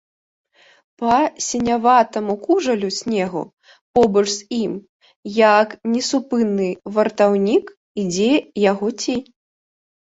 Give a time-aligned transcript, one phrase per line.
[1.01, 1.17] Па
[1.47, 3.43] сіняватаму кужалю снегу,
[3.99, 4.73] побач з ім,
[5.45, 7.65] як несупынны вартаўнік,
[8.05, 8.31] ідзе
[8.71, 9.25] яго цень.